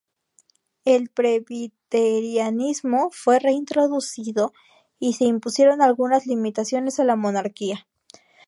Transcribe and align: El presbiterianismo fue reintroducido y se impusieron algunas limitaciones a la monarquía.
El 0.83 1.09
presbiterianismo 1.11 3.11
fue 3.11 3.37
reintroducido 3.37 4.51
y 4.97 5.13
se 5.13 5.25
impusieron 5.25 5.79
algunas 5.83 6.25
limitaciones 6.25 6.99
a 6.99 7.03
la 7.03 7.15
monarquía. 7.15 7.85